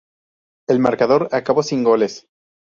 El 0.67 0.79
marcador 0.79 1.27
acabó 1.31 1.61
sin 1.61 1.83
goles. 1.83 2.27